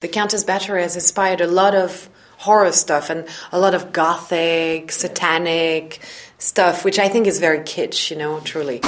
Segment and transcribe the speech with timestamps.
[0.00, 2.08] The Countess Bathory has inspired a lot of
[2.38, 6.00] horror stuff and a lot of gothic, satanic
[6.38, 8.78] stuff, which I think is very kitsch, you know, truly.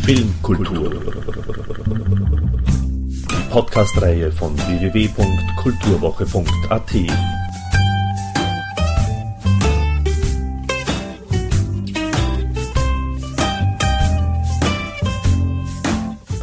[0.00, 1.12] Filmkultur.
[3.50, 7.41] Podcast-Reihe von www.kulturwoche.at.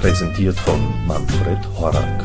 [0.02, 2.24] Präsentiert von Manfred Horak.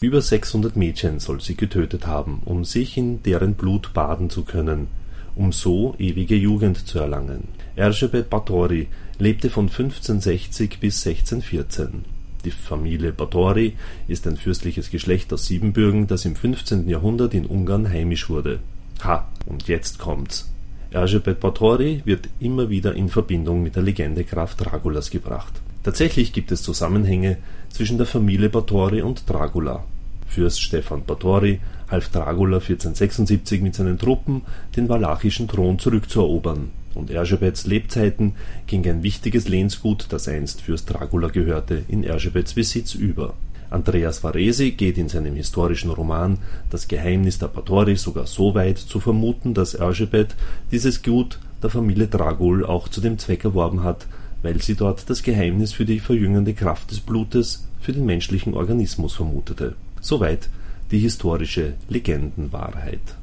[0.00, 4.86] Über 600 Mädchen soll sie getötet haben, um sich in deren Blut baden zu können,
[5.34, 7.48] um so ewige Jugend zu erlangen.
[7.74, 8.86] Erzsébet Báthory
[9.18, 12.04] lebte von 1560 bis 1614.
[12.44, 13.72] Die Familie Báthory
[14.06, 16.88] ist ein fürstliches Geschlecht aus Siebenbürgen, das im 15.
[16.88, 18.60] Jahrhundert in Ungarn heimisch wurde.
[19.02, 20.52] Ha, und jetzt kommt's.
[20.92, 25.60] Erzsébet Báthory wird immer wieder in Verbindung mit der Legende Graf Dragulas gebracht.
[25.82, 27.38] Tatsächlich gibt es Zusammenhänge
[27.70, 29.84] zwischen der Familie Báthory und Dracula.
[30.28, 31.60] Fürst Stefan Báthory
[31.90, 34.42] half Dracula 1476 mit seinen Truppen,
[34.76, 38.34] den walachischen Thron zurückzuerobern, und Erzsébets Lebzeiten
[38.66, 43.34] ging ein wichtiges Lehnsgut, das einst Fürst Dracula gehörte, in Erzsébets Besitz über.
[43.70, 46.38] Andreas Varese geht in seinem historischen Roman
[46.70, 50.34] Das Geheimnis der Báthory sogar so weit zu vermuten, dass Erzsébet
[50.72, 54.06] dieses Gut der Familie Dragul auch zu dem Zweck erworben hat,
[54.42, 59.14] weil sie dort das Geheimnis für die verjüngende Kraft des Blutes für den menschlichen Organismus
[59.14, 59.74] vermutete.
[60.00, 60.48] Soweit
[60.90, 63.16] die historische Legendenwahrheit.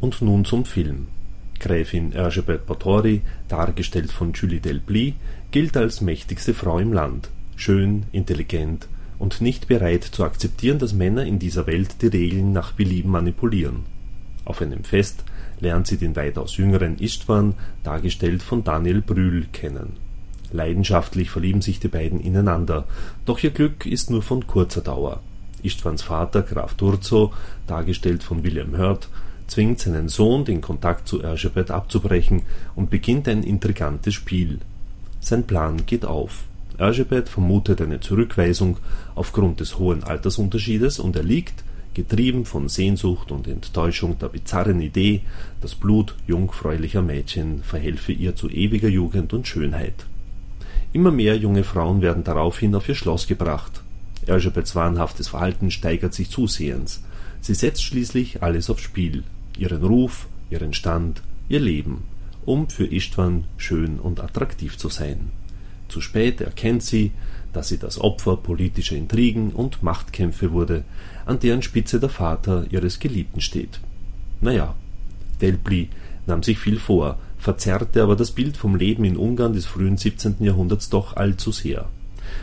[0.00, 1.06] Und nun zum Film.
[1.60, 5.14] Gräfin Erzsébet Báthory, dargestellt von Julie Delpy,
[5.52, 8.88] gilt als mächtigste Frau im Land, schön, intelligent
[9.20, 13.84] und nicht bereit zu akzeptieren, dass Männer in dieser Welt die Regeln nach Belieben manipulieren.
[14.44, 15.22] Auf einem Fest
[15.60, 19.92] lernt sie den weitaus jüngeren Istvan, dargestellt von Daniel Brühl, kennen
[20.52, 22.86] Leidenschaftlich verlieben sich die beiden ineinander,
[23.24, 25.20] doch ihr Glück ist nur von kurzer Dauer.
[25.62, 27.32] Istvans Vater Graf Turzo,
[27.66, 29.08] dargestellt von William Hurt,
[29.46, 32.42] zwingt seinen Sohn, den Kontakt zu Erzsébet abzubrechen
[32.74, 34.60] und beginnt ein intrigantes Spiel.
[35.20, 36.44] Sein Plan geht auf.
[36.78, 38.78] Erzsébet vermutet eine Zurückweisung
[39.14, 41.64] aufgrund des hohen Altersunterschiedes und erliegt,
[41.94, 45.20] getrieben von Sehnsucht und Enttäuschung der bizarren Idee,
[45.60, 50.06] das Blut jungfräulicher Mädchen verhelfe ihr zu ewiger Jugend und Schönheit.
[50.92, 53.82] Immer mehr junge Frauen werden daraufhin auf ihr Schloss gebracht.
[54.26, 57.02] Erzsébets wahnhaftes Verhalten steigert sich zusehends.
[57.40, 59.24] Sie setzt schließlich alles aufs Spiel,
[59.58, 62.04] ihren Ruf, ihren Stand, ihr Leben,
[62.44, 65.30] um für Istvan schön und attraktiv zu sein.
[65.88, 67.12] Zu spät erkennt sie,
[67.52, 70.84] dass sie das Opfer politischer Intrigen und Machtkämpfe wurde,
[71.26, 73.80] an deren Spitze der Vater ihres Geliebten steht.
[74.40, 74.74] Naja,
[75.40, 75.88] Delpli
[76.26, 80.36] nahm sich viel vor, verzerrte aber das Bild vom Leben in Ungarn des frühen 17.
[80.38, 81.88] Jahrhunderts doch allzu sehr.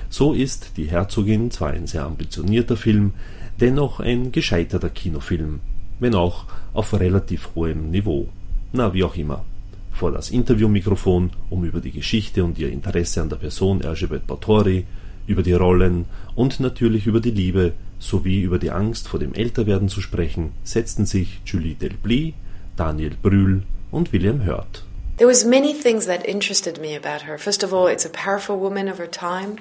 [0.10, 3.14] So ist Die Herzogin zwar ein sehr ambitionierter Film,
[3.62, 5.62] dennoch ein gescheiterter Kinofilm,
[6.02, 8.28] wenn auch auf relativ hohem Niveau.
[8.74, 9.46] Na, wie auch immer.
[9.94, 14.84] Vor das Interviewmikrofon, um über die Geschichte und ihr Interesse an der Person Erzsébet Báthory,
[15.28, 16.06] über die Rollen
[16.36, 21.06] und natürlich über die Liebe sowie über die Angst vor dem Älterwerden zu sprechen, setzten
[21.06, 22.34] sich Julie Delpy,
[22.76, 24.84] Daniel Brühl und William Hurt.
[25.20, 27.38] There was many things that interested me about her.
[27.38, 29.60] First of all, it's a powerful woman of her time,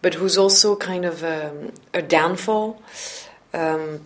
[0.00, 2.80] but who's also kind of um, a downfall.
[3.52, 4.00] Um,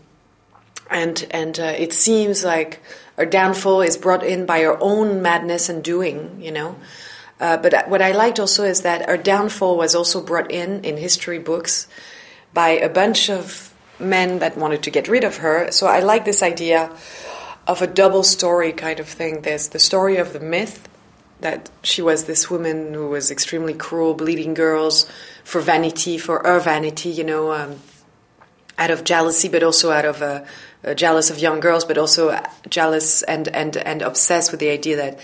[0.90, 2.82] and and uh, it seems like
[3.16, 6.74] her downfall is brought in by her own madness and doing, you know.
[7.38, 10.96] Uh, but what I liked also is that her downfall was also brought in in
[10.96, 11.86] history books
[12.52, 15.70] by a bunch of men that wanted to get rid of her.
[15.70, 16.90] So I like this idea
[17.66, 19.42] of a double story kind of thing.
[19.42, 20.88] There's the story of the myth
[21.40, 25.06] that she was this woman who was extremely cruel, bleeding girls
[25.44, 27.80] for vanity, for her vanity, you know, um,
[28.78, 30.44] out of jealousy, but also out of uh,
[30.84, 34.96] uh, jealous of young girls, but also jealous and and and obsessed with the idea
[34.96, 35.18] that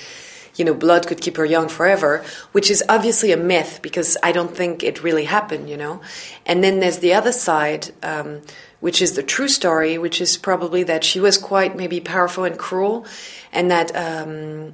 [0.56, 4.32] you know blood could keep her young forever, which is obviously a myth because I
[4.32, 6.00] don't think it really happened, you know.
[6.46, 7.92] And then there's the other side.
[8.02, 8.42] Um,
[8.80, 12.58] which is the true story, which is probably that she was quite maybe powerful and
[12.58, 13.06] cruel,
[13.52, 14.72] and that um,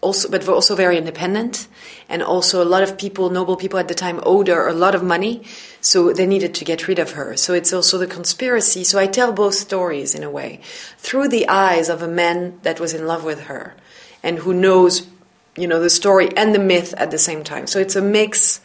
[0.00, 1.66] also, but also very independent,
[2.08, 4.94] and also a lot of people, noble people at the time, owed her a lot
[4.94, 5.42] of money,
[5.80, 7.36] so they needed to get rid of her.
[7.36, 8.84] So it's also the conspiracy.
[8.84, 10.60] So I tell both stories in a way
[10.98, 13.74] through the eyes of a man that was in love with her,
[14.22, 15.06] and who knows,
[15.56, 17.66] you know, the story and the myth at the same time.
[17.66, 18.60] So it's a mix.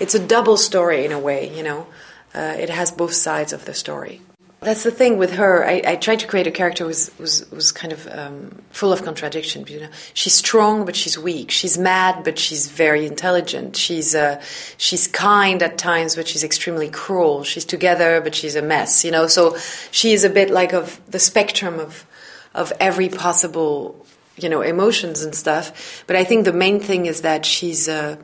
[0.00, 1.86] It's a double story in a way, you know.
[2.34, 4.20] Uh, it has both sides of the story.
[4.60, 5.64] that's the thing with her.
[5.64, 8.92] I, I tried to create a character who was was, was kind of um, full
[8.92, 9.66] of contradiction.
[9.68, 11.50] You know, she's strong but she's weak.
[11.50, 13.76] She's mad but she's very intelligent.
[13.76, 14.40] She's uh,
[14.76, 17.44] she's kind at times but she's extremely cruel.
[17.44, 19.04] She's together but she's a mess.
[19.04, 19.56] You know, so
[19.90, 22.06] she is a bit like of the spectrum of
[22.54, 24.04] of every possible
[24.36, 26.04] you know emotions and stuff.
[26.06, 27.88] But I think the main thing is that she's.
[27.88, 28.16] Uh,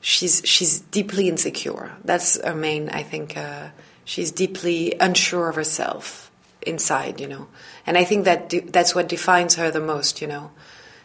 [0.00, 1.92] she's she's deeply insecure.
[2.04, 3.68] That's her main, I think, uh,
[4.04, 6.30] she's deeply unsure of herself
[6.62, 7.48] inside, you know.
[7.86, 10.50] And I think that de- that's what defines her the most, you know.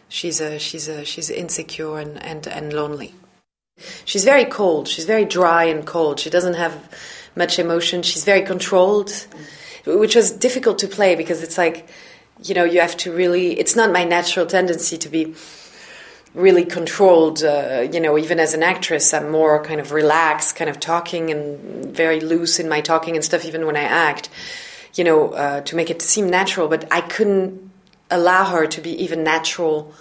[0.08, 3.14] She's a, she's a, she's insecure and, and, and lonely.
[4.04, 4.88] She's very cold.
[4.88, 6.20] She's very dry and cold.
[6.20, 6.72] She doesn't have
[7.34, 8.02] much emotion.
[8.02, 9.12] She's very controlled,
[9.84, 11.88] which was difficult to play because it's like,
[12.42, 13.58] you know, you have to really.
[13.58, 15.34] It's not my natural tendency to be
[16.34, 17.42] really controlled.
[17.42, 21.30] Uh, you know, even as an actress, I'm more kind of relaxed, kind of talking
[21.30, 23.44] and very loose in my talking and stuff.
[23.44, 24.28] Even when I act,
[24.94, 26.68] you know, uh, to make it seem natural.
[26.68, 27.70] But I couldn't
[28.10, 29.94] allow her to be even natural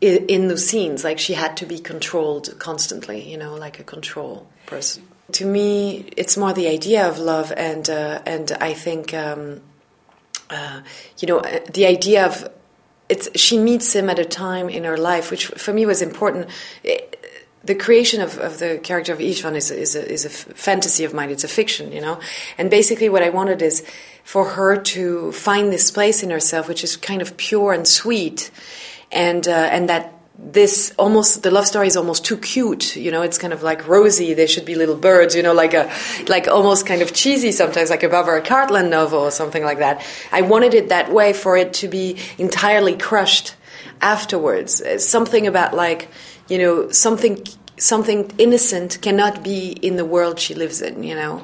[0.00, 1.02] in, in the scenes.
[1.02, 3.30] Like she had to be controlled constantly.
[3.30, 5.04] You know, like a control person.
[5.32, 9.14] To me, it's more the idea of love, and uh, and I think.
[9.14, 9.62] Um,
[10.50, 10.80] uh,
[11.18, 11.40] you know,
[11.72, 12.48] the idea of
[13.08, 16.48] it's she meets him at a time in her life, which for me was important.
[16.84, 17.16] It,
[17.62, 21.12] the creation of, of the character of Istvan is, is, a, is a fantasy of
[21.12, 21.28] mine.
[21.28, 22.18] It's a fiction, you know.
[22.56, 23.84] And basically, what I wanted is
[24.24, 28.50] for her to find this place in herself, which is kind of pure and sweet,
[29.12, 33.22] and uh, and that this almost the love story is almost too cute you know
[33.22, 35.92] it's kind of like rosy they should be little birds you know like a
[36.28, 40.04] like almost kind of cheesy sometimes like a Barbara Cartland novel or something like that.
[40.32, 43.54] I wanted it that way for it to be entirely crushed
[44.00, 44.80] afterwards.
[44.80, 46.08] Uh, something about like
[46.48, 47.44] you know something
[47.76, 51.42] something innocent cannot be in the world she lives in you know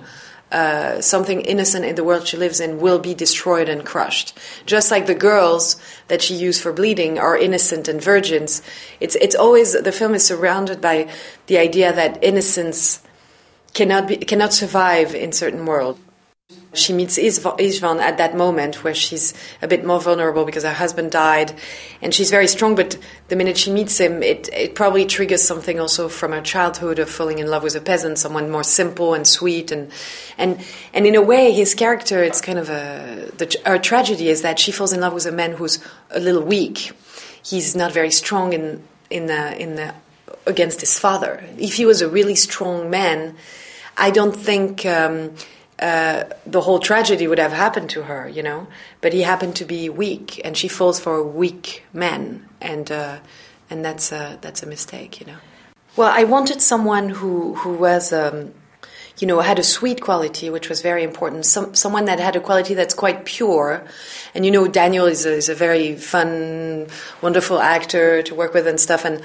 [0.56, 4.32] uh, something innocent in the world she lives in will be destroyed and crushed.
[4.64, 5.76] Just like the girls
[6.08, 8.62] that she used for bleeding are innocent and virgins.
[8.98, 11.12] It's it's always the film is surrounded by
[11.46, 13.02] the idea that innocence
[13.74, 15.98] cannot be cannot survive in certain world.
[16.76, 21.10] She meets Istvan at that moment where she's a bit more vulnerable because her husband
[21.10, 21.54] died,
[22.00, 22.76] and she's very strong.
[22.76, 22.98] But
[23.28, 27.10] the minute she meets him, it, it probably triggers something also from her childhood of
[27.10, 29.90] falling in love with a peasant, someone more simple and sweet, and
[30.38, 30.60] and
[30.92, 34.58] and in a way, his character it's kind of a the, her tragedy is that
[34.60, 36.92] she falls in love with a man who's a little weak.
[37.42, 39.94] He's not very strong in in the, in the
[40.46, 41.42] against his father.
[41.58, 43.34] If he was a really strong man,
[43.96, 44.86] I don't think.
[44.86, 45.34] Um,
[45.78, 48.66] uh, the whole tragedy would have happened to her, you know.
[49.00, 53.18] But he happened to be weak, and she falls for a weak man, and uh,
[53.68, 55.36] and that's a, that's a mistake, you know.
[55.96, 58.12] Well, I wanted someone who who was.
[58.12, 58.54] Um,
[59.18, 61.46] you know, had a sweet quality, which was very important.
[61.46, 63.82] Some, someone that had a quality that's quite pure.
[64.34, 66.88] And you know, Daniel is a, is a very fun,
[67.22, 69.06] wonderful actor to work with and stuff.
[69.06, 69.22] And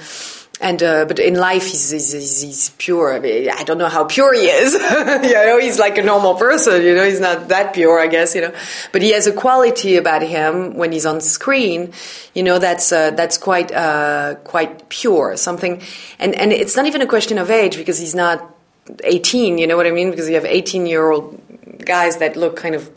[0.62, 3.12] and uh, but in life he's, he's, he's pure.
[3.12, 4.72] I, mean, I, don't know how pure he is.
[4.72, 6.82] you know, he's like a normal person.
[6.82, 8.34] You know, he's not that pure, I guess.
[8.34, 8.54] You know,
[8.92, 11.92] but he has a quality about him when he's on screen.
[12.34, 15.36] You know, that's uh, that's quite uh, quite pure.
[15.36, 15.82] Something,
[16.20, 18.48] and and it's not even a question of age because he's not
[19.02, 19.58] 18.
[19.58, 20.10] You know what I mean?
[20.10, 21.40] Because you have 18 year old
[21.84, 22.88] guys that look kind of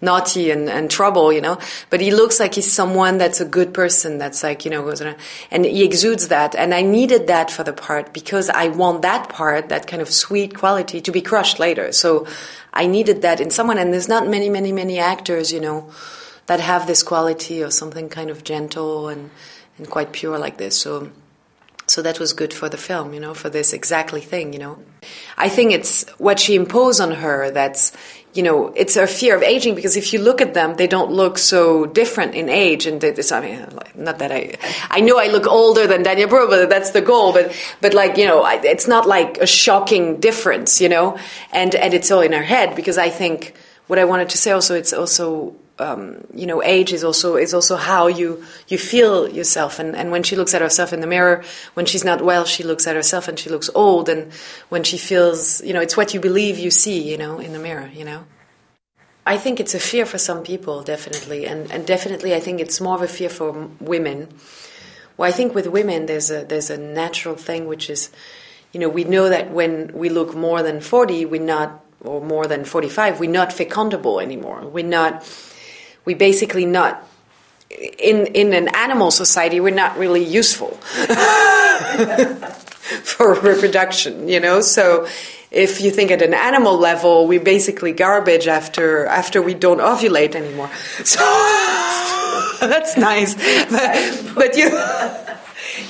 [0.00, 1.58] naughty and, and trouble, you know.
[1.90, 5.00] But he looks like he's someone that's a good person, that's like, you know, goes
[5.00, 5.16] around.
[5.50, 6.54] And he exudes that.
[6.54, 10.08] And I needed that for the part because I want that part, that kind of
[10.08, 11.92] sweet quality, to be crushed later.
[11.92, 12.26] So
[12.72, 13.78] I needed that in someone.
[13.78, 15.90] And there's not many, many, many actors, you know,
[16.46, 19.30] that have this quality or something kind of gentle and,
[19.76, 20.80] and quite pure like this.
[20.80, 21.10] So
[21.88, 24.78] so that was good for the film, you know, for this exactly thing, you know.
[25.38, 27.92] I think it's what she imposed on her that's,
[28.38, 31.10] you know, it's a fear of aging because if you look at them, they don't
[31.10, 32.86] look so different in age.
[32.86, 33.66] And I mean,
[33.96, 34.54] not that I,
[34.90, 37.32] I know I look older than Daniel but that's the goal.
[37.32, 41.18] But, but like, you know, it's not like a shocking difference, you know,
[41.50, 43.56] and, and it's all in our head because I think
[43.88, 47.54] what I wanted to say also, it's also um, you know, age is also is
[47.54, 49.78] also how you you feel yourself.
[49.78, 51.44] And, and when she looks at herself in the mirror,
[51.74, 54.08] when she's not well, she looks at herself and she looks old.
[54.08, 54.32] And
[54.68, 57.58] when she feels, you know, it's what you believe you see, you know, in the
[57.58, 57.90] mirror.
[57.94, 58.24] You know,
[59.26, 62.80] I think it's a fear for some people, definitely, and and definitely, I think it's
[62.80, 64.28] more of a fear for women.
[65.16, 68.10] Well, I think with women, there's a there's a natural thing which is,
[68.72, 72.46] you know, we know that when we look more than forty, we're not or more
[72.46, 75.24] than 45 we're not fecundable anymore we're not
[76.08, 76.92] we basically not
[78.08, 80.70] in in an animal society we're not really useful
[83.10, 85.06] for reproduction you know so
[85.50, 90.34] if you think at an animal level, we're basically garbage after after we don't ovulate
[90.34, 90.70] anymore.
[91.04, 91.24] So
[92.72, 93.34] that's nice,
[93.70, 94.68] but, but you.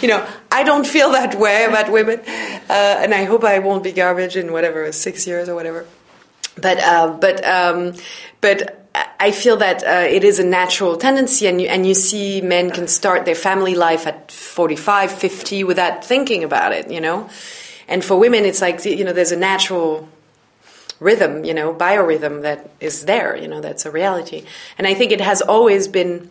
[0.01, 3.83] You know, I don't feel that way about women, uh, and I hope I won't
[3.83, 5.87] be garbage in whatever six years or whatever.
[6.61, 7.95] But uh, but um,
[8.41, 8.78] but
[9.21, 12.71] I feel that uh, it is a natural tendency, and you, and you see men
[12.71, 17.29] can start their family life at 45, 50 without thinking about it, you know?
[17.89, 20.09] And for women, it's like, you know, there's a natural
[21.01, 24.45] rhythm, you know, biorhythm that is there, you know, that's a reality.
[24.77, 26.31] And I think it has always been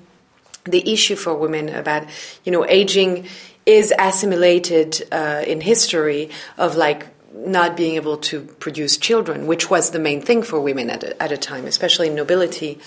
[0.65, 2.07] the issue for women about,
[2.43, 3.27] you know, aging
[3.65, 9.91] is assimilated uh, in history of like not being able to produce children, which was
[9.91, 12.79] the main thing for women at a, at a time, especially in nobility.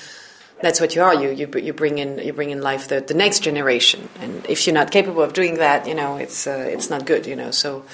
[0.63, 1.15] That's what you are.
[1.15, 4.67] You, you you bring in you bring in life the, the next generation, and if
[4.67, 7.27] you're not capable of doing that, you know it's uh, it's not good.
[7.27, 7.85] You know, so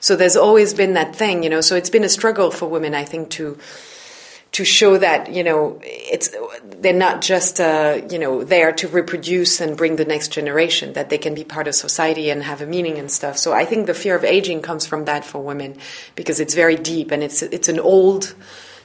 [0.00, 1.44] so there's always been that thing.
[1.44, 3.58] You know, so it's been a struggle for women, I think, to
[4.56, 6.34] to show that you know it's
[6.80, 11.10] they're not just uh, you know there to reproduce and bring the next generation that
[11.10, 13.36] they can be part of society and have a meaning and stuff.
[13.36, 15.76] So i think the fear of aging comes from that for women
[16.14, 18.34] because it's very deep and it's it's an old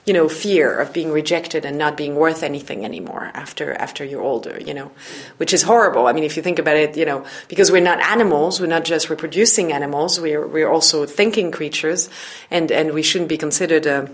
[0.05, 4.27] you know fear of being rejected and not being worth anything anymore after after you're
[4.33, 4.91] older you know
[5.37, 6.05] which is horrible.
[6.07, 8.83] I mean if you think about it you know because we're not animals we're not
[8.83, 12.09] just reproducing animals we're we're also thinking creatures
[12.57, 14.11] and and we shouldn't be considered a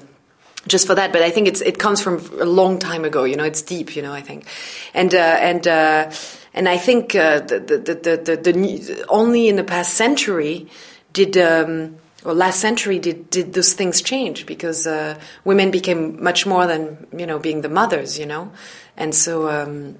[0.67, 1.11] just for that.
[1.11, 3.23] But I think it's it comes from a long time ago.
[3.23, 3.95] You know, it's deep.
[3.95, 4.45] You know, I think,
[4.93, 6.11] and uh, and uh,
[6.53, 10.67] and I think uh, the, the, the, the, the only in the past century
[11.13, 11.37] did.
[11.37, 16.67] Um, or last century did, did those things change because uh, women became much more
[16.67, 18.51] than you know being the mothers you know
[18.97, 19.95] and so um,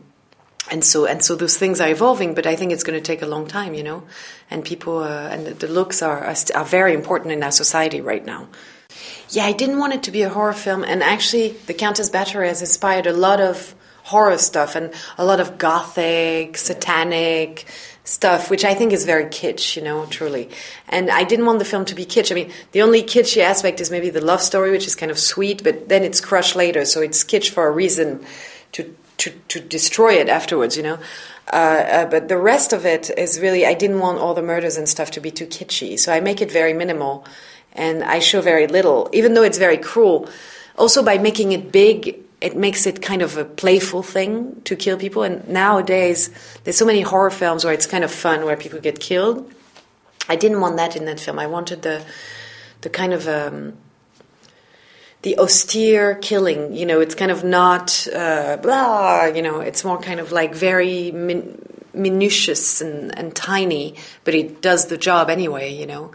[0.69, 3.21] and so and so those things are evolving but i think it's going to take
[3.21, 4.03] a long time you know
[4.49, 8.25] and people uh, and the looks are, are, are very important in our society right
[8.25, 8.47] now
[9.29, 12.47] yeah, I didn't want it to be a horror film, and actually, The Countess Bathory
[12.47, 17.65] has inspired a lot of horror stuff and a lot of gothic, satanic
[18.05, 20.49] stuff, which I think is very kitsch, you know, truly.
[20.87, 22.31] And I didn't want the film to be kitsch.
[22.31, 25.19] I mean, the only kitschy aspect is maybe the love story, which is kind of
[25.19, 28.25] sweet, but then it's crushed later, so it's kitsch for a reason
[28.73, 30.99] to to, to destroy it afterwards, you know.
[31.51, 34.77] Uh, uh, but the rest of it is really, I didn't want all the murders
[34.77, 37.25] and stuff to be too kitschy, so I make it very minimal
[37.77, 40.29] and I show very little, even though it's very cruel.
[40.77, 44.97] Also, by making it big, it makes it kind of a playful thing to kill
[44.97, 45.23] people.
[45.23, 46.29] And nowadays,
[46.63, 49.51] there's so many horror films where it's kind of fun, where people get killed.
[50.29, 51.39] I didn't want that in that film.
[51.39, 52.03] I wanted the
[52.81, 53.73] the kind of um,
[55.21, 56.75] the austere killing.
[56.75, 59.25] You know, it's kind of not uh, blah.
[59.25, 61.61] You know, it's more kind of like very min-
[61.93, 65.73] minutious and, and tiny, but it does the job anyway.
[65.73, 66.11] You know,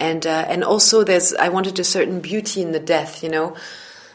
[0.00, 3.56] and uh, and also there's I wanted a certain beauty in the death, you know,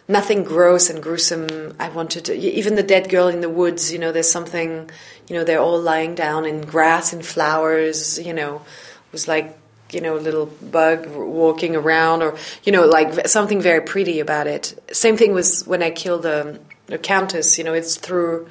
[0.07, 1.75] nothing gross and gruesome.
[1.79, 4.89] I wanted to, even the dead girl in the woods, you know, there's something,
[5.29, 9.57] you know, they're all lying down in grass and flowers, you know, it was like
[9.91, 14.47] you know, a little bug walking around, or you know, like something very pretty about
[14.47, 14.77] it.
[14.91, 17.57] Same thing was when I killed the, a countess.
[17.57, 18.47] You know, it's through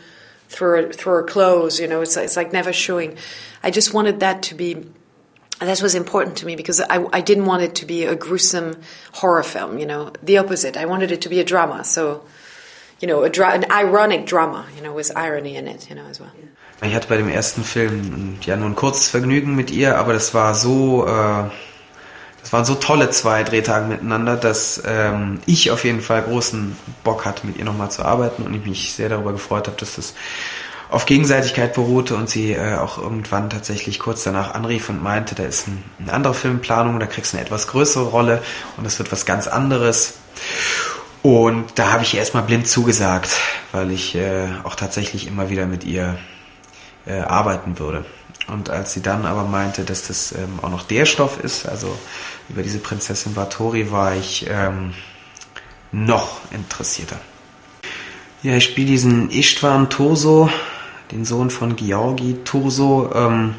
[0.49, 1.81] through through her clothes.
[1.81, 3.19] You know, it's it's like never showing.
[3.63, 4.87] I just wanted that to be
[5.61, 8.77] that was important to me because I, I didn't want it to be a gruesome
[9.13, 10.77] horror film, you know, the opposite.
[10.77, 11.85] I wanted it to be a drama.
[11.85, 12.25] So,
[13.01, 16.21] you know, dra an ironic drama, you know, with irony in it, you know, as
[16.21, 16.33] well.
[16.83, 20.35] Ich hatte bei dem ersten Film ja nur ein kurzes Vergnügen mit ihr, aber das
[20.35, 21.45] war so, äh,
[22.43, 27.25] das waren so tolle zwei Drehtage miteinander, dass ähm, ich auf jeden Fall großen Bock
[27.25, 30.15] hatte, mit ihr nochmal zu arbeiten und ich mich sehr darüber gefreut habe, dass das
[30.91, 35.45] auf Gegenseitigkeit beruhte und sie äh, auch irgendwann tatsächlich kurz danach anrief und meinte, da
[35.45, 38.43] ist ein, eine andere Filmplanung, da kriegst du eine etwas größere Rolle
[38.77, 40.15] und das wird was ganz anderes.
[41.23, 43.31] Und da habe ich erstmal blind zugesagt,
[43.73, 46.19] weil ich äh, auch tatsächlich immer wieder mit ihr
[47.07, 48.05] äh, arbeiten würde.
[48.47, 51.99] Und als sie dann aber meinte, dass das ähm, auch noch der Stoff ist, also
[52.49, 54.93] über diese Prinzessin Vatori, war ich ähm,
[55.93, 57.19] noch interessierter.
[58.43, 60.51] Ja, ich spiele diesen Istvan Toso,
[61.13, 63.11] den Sohn von Georgi Turso.
[63.15, 63.55] Ähm,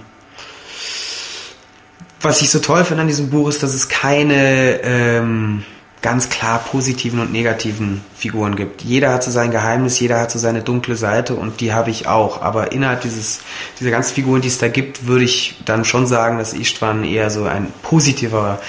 [2.21, 5.63] was ich so toll finde an diesem Buch ist, dass es keine ähm,
[6.01, 8.83] ganz klar positiven und negativen Figuren gibt.
[8.83, 12.07] Jeder hat so sein Geheimnis, jeder hat so seine dunkle Seite und die habe ich
[12.07, 12.43] auch.
[12.43, 13.39] Aber innerhalb dieses,
[13.79, 17.31] dieser ganzen Figuren, die es da gibt, würde ich dann schon sagen, dass Istvan eher
[17.31, 18.59] so ein positiver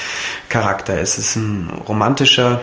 [0.49, 1.18] Charakter ist.
[1.18, 2.62] Es ist ein romantischer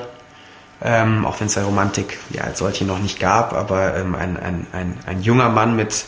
[0.84, 4.38] ähm, auch wenn es ja Romantik ja als solche noch nicht gab, aber ähm, ein,
[4.38, 6.06] ein, ein, ein junger Mann mit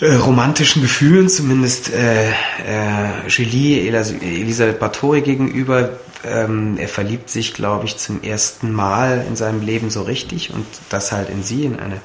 [0.00, 5.90] äh, romantischen Gefühlen, zumindest äh, äh, Julie Elisabeth Bathory gegenüber,
[6.24, 10.66] ähm, er verliebt sich, glaube ich, zum ersten Mal in seinem Leben so richtig und
[10.88, 12.00] das halt in sie, in eine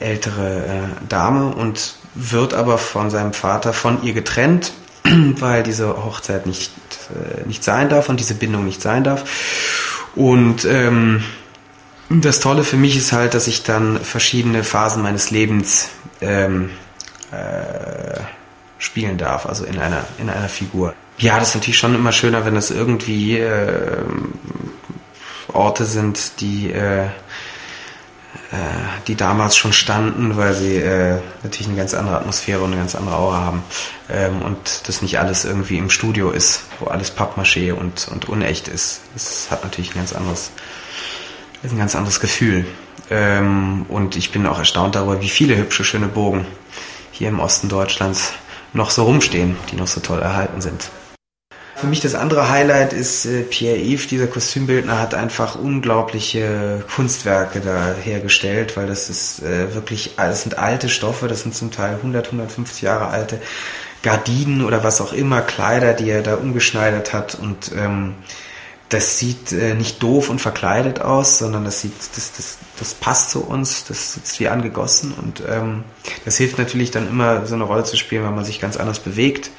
[0.00, 4.72] ältere äh, Dame und wird aber von seinem Vater von ihr getrennt,
[5.04, 6.72] weil diese Hochzeit nicht,
[7.10, 9.24] äh, nicht sein darf und diese Bindung nicht sein darf.
[10.14, 11.22] Und ähm,
[12.08, 15.88] das Tolle für mich ist halt, dass ich dann verschiedene Phasen meines Lebens
[16.20, 16.70] ähm,
[17.30, 18.20] äh,
[18.78, 20.94] spielen darf, also in einer, in einer Figur.
[21.18, 24.02] Ja, das ist natürlich schon immer schöner, wenn das irgendwie äh,
[25.52, 27.06] Orte sind, die, äh,
[29.06, 32.94] die damals schon standen, weil sie äh, natürlich eine ganz andere Atmosphäre und eine ganz
[32.94, 33.62] andere Aura haben.
[34.10, 38.68] Ähm, und das nicht alles irgendwie im Studio ist, wo alles Pappmaché und, und unecht
[38.68, 39.00] ist.
[39.14, 40.50] Das hat natürlich ein ganz anderes,
[41.64, 42.66] ein ganz anderes Gefühl.
[43.10, 46.46] Ähm, und ich bin auch erstaunt darüber, wie viele hübsche, schöne Bogen
[47.10, 48.34] hier im Osten Deutschlands
[48.74, 50.90] noch so rumstehen, die noch so toll erhalten sind.
[51.82, 57.92] Für mich das andere Highlight ist äh, Pierre-Yves, dieser Kostümbildner, hat einfach unglaubliche Kunstwerke da
[58.00, 62.26] hergestellt, weil das ist äh, wirklich, das sind alte Stoffe, das sind zum Teil 100,
[62.26, 63.40] 150 Jahre alte
[64.04, 67.34] Gardinen oder was auch immer, Kleider, die er da umgeschneidert hat.
[67.34, 68.14] Und ähm,
[68.88, 73.32] das sieht äh, nicht doof und verkleidet aus, sondern das sieht, das, das, das passt
[73.32, 75.14] zu uns, das sitzt wie angegossen.
[75.20, 75.82] Und ähm,
[76.24, 79.00] das hilft natürlich dann immer so eine Rolle zu spielen, weil man sich ganz anders
[79.00, 79.50] bewegt,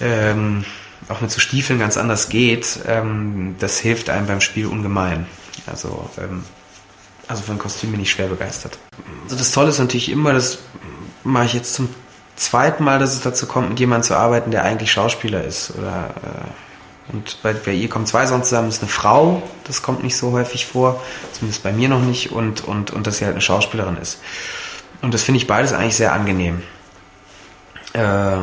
[0.00, 0.64] ähm,
[1.08, 2.80] auch mit so Stiefeln ganz anders geht.
[2.86, 5.26] Ähm, das hilft einem beim Spiel ungemein.
[5.66, 6.44] Also, ähm,
[7.28, 8.78] also von Kostüm bin ich schwer begeistert.
[9.24, 10.58] Also das Tolle ist natürlich immer, das
[11.24, 11.88] mache ich jetzt zum
[12.36, 16.14] zweiten Mal, dass es dazu kommt, mit jemandem zu arbeiten, der eigentlich Schauspieler ist oder
[16.22, 20.04] äh, und bei, bei ihr kommen zwei Songs zusammen, das ist eine Frau, das kommt
[20.04, 21.02] nicht so häufig vor,
[21.32, 24.20] zumindest bei mir noch nicht, und, und, und dass sie halt eine Schauspielerin ist.
[25.02, 26.62] Und das finde ich beides eigentlich sehr angenehm.
[27.94, 28.36] Äh,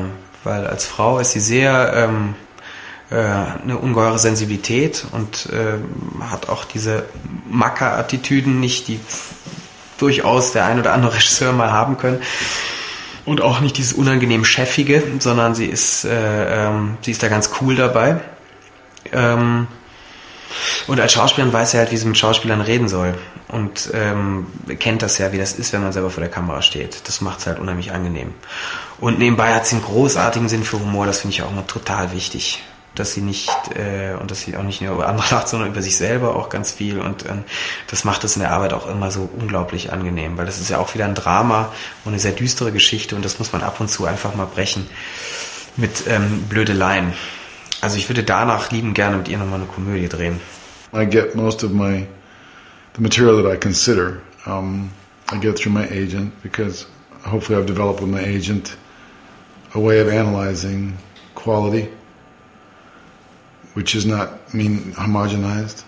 [0.43, 2.46] weil als Frau ist sie sehr ähm, äh,
[3.15, 5.77] eine ungeheure Sensibilität und äh,
[6.25, 7.05] hat auch diese
[7.49, 8.99] Macker-Attitüden nicht, die
[9.97, 12.21] durchaus der ein oder andere Regisseur mal haben können.
[13.25, 17.51] Und auch nicht dieses unangenehm Chefige, sondern sie ist, äh, ähm, sie ist da ganz
[17.59, 18.21] cool dabei.
[19.11, 19.67] Ähm,
[20.87, 23.15] und als Schauspielerin weiß er halt, wie sie mit Schauspielern reden soll.
[23.49, 24.47] Und ähm,
[24.79, 27.07] kennt das ja, wie das ist, wenn man selber vor der Kamera steht.
[27.07, 28.33] Das macht es halt unheimlich angenehm.
[28.99, 32.13] Und nebenbei hat sie einen großartigen Sinn für Humor, das finde ich auch immer total
[32.13, 32.63] wichtig.
[32.97, 35.81] Dass sie nicht, äh, und dass sie auch nicht nur über andere lacht, sondern über
[35.81, 36.99] sich selber auch ganz viel.
[36.99, 37.33] Und äh,
[37.89, 40.79] das macht es in der Arbeit auch immer so unglaublich angenehm, weil das ist ja
[40.79, 41.71] auch wieder ein Drama
[42.03, 44.87] und eine sehr düstere Geschichte und das muss man ab und zu einfach mal brechen
[45.75, 47.13] mit ähm, Blödeleien.
[47.81, 50.41] Also ich würde danach lieben gerne mit ihr nochmal eine Komödie drehen.
[50.93, 52.07] I get most of my
[52.95, 54.21] the material that I consider.
[54.45, 54.89] Um,
[55.31, 56.87] I get through my agent because
[57.23, 58.77] hopefully I've developed with my agent
[59.75, 60.97] a way of analyzing
[61.35, 61.89] quality,
[63.77, 65.83] which is not mean homogenized,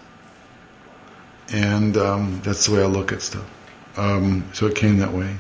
[1.52, 3.50] and um, that's the way I look at stuff.
[3.98, 5.36] Um, so it came that way,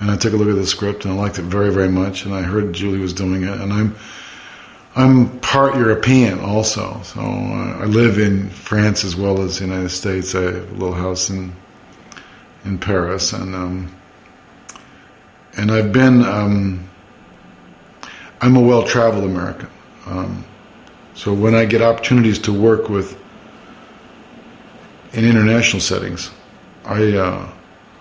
[0.00, 2.24] and I took a look at the script and I liked it very very much,
[2.24, 3.94] and I heard Julie was doing it, and I'm
[4.94, 9.90] I'm part European also, so uh, I live in France as well as the United
[9.90, 10.34] States.
[10.34, 11.52] I have a little house in
[12.64, 13.94] in Paris, and um,
[15.58, 16.24] and I've been.
[16.24, 16.88] Um,
[18.40, 19.70] I'm a well-traveled American,
[20.04, 20.44] um,
[21.16, 23.18] so when I get opportunities to work with
[25.14, 26.30] in international settings,
[26.84, 27.50] I uh,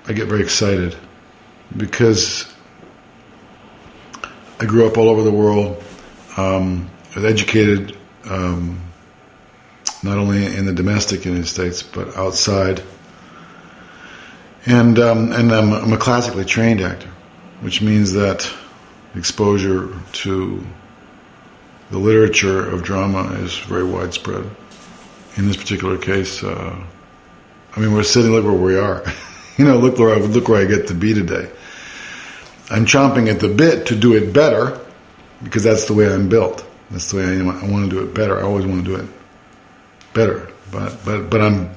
[0.06, 0.98] I get very excited
[1.78, 2.54] because
[4.60, 5.82] I grew up all over the world.
[6.36, 8.82] Um, I was educated um,
[10.04, 12.84] not only in the domestic United States but outside,
[14.66, 17.10] and um, and I'm, I'm, a classically trained actor,
[17.62, 18.46] which means that
[19.16, 20.66] exposure to
[21.92, 24.50] the literature of drama is very widespread.
[25.38, 26.76] In this particular case, uh,
[27.76, 29.04] I mean, we're sitting look where we are.
[29.58, 31.50] you know, look where I, look where I get to be today.
[32.70, 34.80] I'm chomping at the bit to do it better
[35.44, 36.66] because that's the way I'm built.
[36.90, 37.40] That's the way I.
[37.40, 38.40] I want to do it better.
[38.40, 39.10] I always want to do it
[40.14, 40.50] better.
[40.72, 41.76] But but but I'm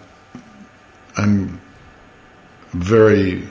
[1.16, 1.60] I'm
[2.70, 3.48] very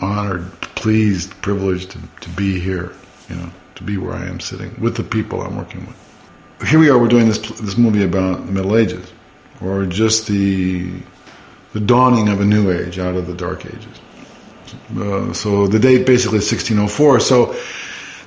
[0.00, 2.92] honored, pleased, privileged to, to be here.
[3.28, 6.68] You know, to be where I am sitting with the people I'm working with.
[6.68, 6.98] Here we are.
[6.98, 9.12] We're doing this this movie about the Middle Ages,
[9.60, 10.90] or just the
[11.72, 14.00] the dawning of a new age out of the Dark Ages.
[14.98, 17.20] Uh, so the date basically is 1604.
[17.20, 17.54] So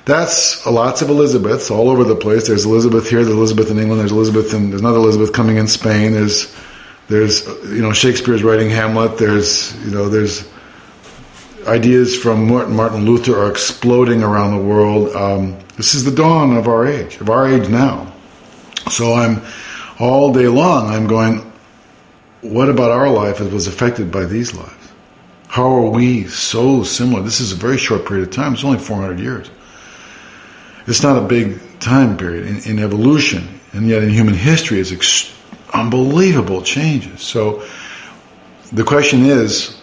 [0.04, 2.46] that's lots of Elizabeths all over the place.
[2.46, 5.66] There's Elizabeth here, there's Elizabeth in England, there's Elizabeth and there's another Elizabeth coming in
[5.66, 6.12] Spain.
[6.12, 6.54] There's
[7.08, 9.18] there's you know Shakespeare's writing Hamlet.
[9.18, 10.48] There's you know there's
[11.66, 15.14] ideas from Martin, Luther are exploding around the world.
[15.14, 18.12] Um, this is the dawn of our age, of our age now.
[18.90, 19.42] So I'm
[19.98, 21.50] all day long, I'm going,
[22.40, 24.74] what about our life that was affected by these lives?
[25.48, 27.22] How are we so similar?
[27.22, 28.54] This is a very short period of time.
[28.54, 29.50] It's only 400 years.
[30.86, 34.92] It's not a big time period in, in evolution, and yet in human history, it's
[34.92, 35.34] ex-
[35.74, 37.20] unbelievable changes.
[37.22, 37.64] So
[38.72, 39.79] the question is,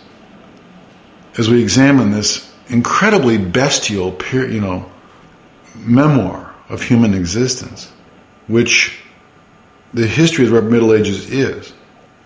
[1.38, 4.90] as we examine this incredibly bestial, you know,
[5.76, 7.92] memoir of human existence,
[8.48, 9.00] which
[9.94, 11.74] the history of the Middle Ages is,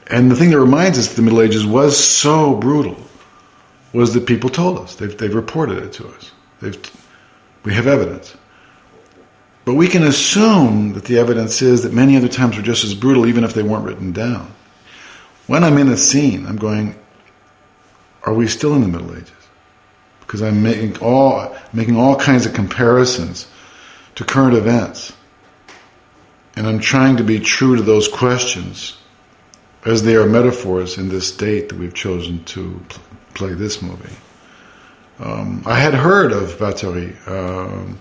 [0.08, 2.98] and the thing that reminds us that the Middle Ages was so brutal
[3.94, 4.96] was that people told us.
[4.96, 6.32] They've, they've reported it to us.
[6.62, 6.80] They've,
[7.64, 8.36] we have evidence.
[9.64, 12.96] But we can assume that the evidence is that many other times were just as
[12.96, 14.52] brutal, even if they weren't written down.
[15.48, 16.96] When I'm in a scene, I'm going,
[18.24, 19.32] are we still in the Middle Ages?
[20.22, 23.48] Because I'm making all, making all kinds of comparisons
[24.16, 25.14] to current events.
[26.56, 28.98] And I'm trying to be true to those questions
[29.86, 33.04] as they are metaphors in this date that we've chosen to pl-
[33.34, 34.14] play this movie.
[35.20, 37.98] Um, I had heard of Bathory um,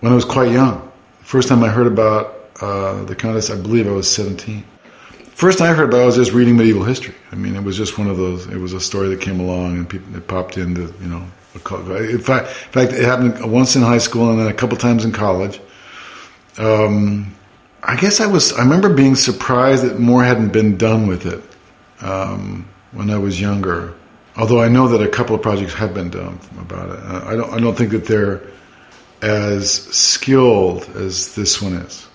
[0.00, 0.90] when I was quite young.
[1.20, 4.64] First time I heard about uh, the Countess, I believe I was 17.
[5.36, 7.14] First I heard about it, I was just reading medieval history.
[7.30, 9.76] I mean, it was just one of those, it was a story that came along
[9.76, 13.82] and people, it popped into, you know, in fact, in fact, it happened once in
[13.82, 15.60] high school and then a couple times in college.
[16.56, 17.34] Um,
[17.82, 18.54] I guess I was.
[18.54, 21.42] I remember being surprised that more hadn't been done with it
[22.00, 23.94] um, when I was younger.
[24.36, 26.98] Although I know that a couple of projects have been done about it.
[27.04, 27.52] I don't.
[27.52, 28.40] I don't think that they're
[29.20, 32.06] as skilled as this one is.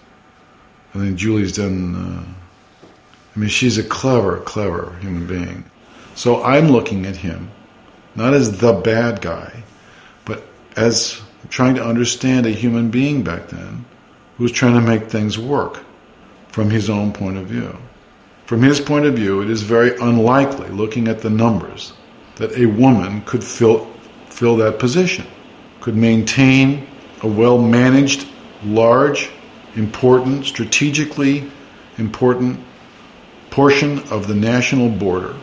[0.95, 1.95] I think Julie's done.
[1.95, 2.40] Uh,
[3.35, 5.65] I mean, she's a clever, clever human being.
[6.15, 7.49] So I'm looking at him
[8.15, 9.63] not as the bad guy,
[10.25, 10.43] but
[10.75, 13.85] as trying to understand a human being back then
[14.37, 15.83] who's trying to make things work
[16.49, 17.77] from his own point of view.
[18.45, 21.93] From his point of view, it is very unlikely, looking at the numbers,
[22.35, 23.85] that a woman could fill,
[24.29, 25.25] fill that position,
[25.79, 26.85] could maintain
[27.21, 28.27] a well managed,
[28.65, 29.29] large,
[29.75, 31.49] important, strategically
[31.97, 32.59] important
[33.51, 35.35] portion of the national border,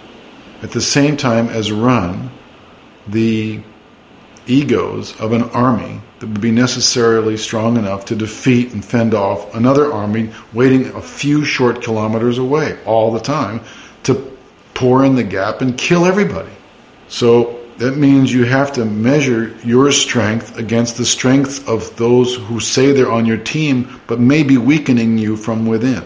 [0.63, 2.31] at the same time as run
[3.07, 3.61] the
[4.47, 9.55] egos of an army that would be necessarily strong enough to defeat and fend off
[9.55, 13.61] another army waiting a few short kilometers away all the time
[14.03, 14.15] to
[14.75, 16.51] pour in the gap and kill everybody.
[17.09, 22.59] So that means you have to measure your strength against the strength of those who
[22.59, 26.03] say they're on your team but may be weakening you from within.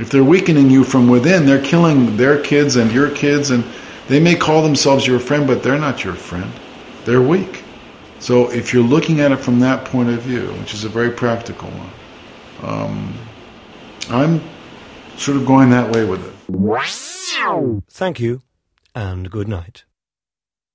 [0.00, 3.64] If they're weakening you from within, they're killing their kids and your kids, and
[4.08, 6.50] they may call themselves your friend, but they're not your friend.
[7.04, 7.62] They're weak.
[8.18, 11.10] So if you're looking at it from that point of view, which is a very
[11.10, 11.90] practical one,
[12.62, 13.14] um,
[14.08, 14.40] I'm
[15.16, 16.34] sort of going that way with it.
[17.90, 18.40] Thank you
[18.94, 19.84] and good night.